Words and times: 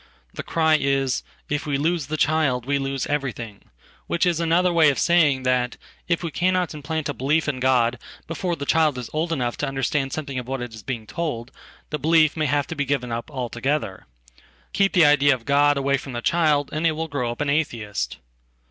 Thecry 0.35 0.79
is: 0.81 1.21
"If 1.47 1.67
we 1.67 1.77
lose 1.77 2.07
the 2.07 2.17
child 2.17 2.65
we 2.65 2.79
lose 2.79 3.05
everything"— 3.05 3.65
which 4.07 4.25
isanother 4.25 4.73
way 4.73 4.89
of 4.89 4.97
saying 4.97 5.43
that 5.43 5.77
if 6.07 6.23
we 6.23 6.31
cannot 6.31 6.73
implant 6.73 7.07
a 7.07 7.13
belief 7.13 7.47
in 7.47 7.59
Godbefore 7.59 8.55
the 8.57 8.65
child 8.65 8.97
is 8.97 9.11
old 9.13 9.31
enough 9.31 9.57
to 9.57 9.67
understand 9.67 10.11
something 10.11 10.39
of 10.39 10.47
what 10.47 10.63
itis 10.63 10.81
being 10.81 11.05
told, 11.05 11.51
the 11.91 11.99
belief 11.99 12.35
may 12.35 12.47
have 12.47 12.65
to 12.65 12.75
be 12.75 12.83
given 12.83 13.11
up 13.11 13.29
altogether. 13.29 14.07
Keepthe 14.73 15.05
idea 15.05 15.35
of 15.35 15.45
God 15.45 15.77
away 15.77 15.97
from 15.97 16.13
the 16.13 16.21
child 16.23 16.71
and 16.73 16.87
it 16.87 16.93
will 16.93 17.07
grow 17.07 17.29
up 17.29 17.39
an 17.39 17.51
Atheist. 17.51 18.17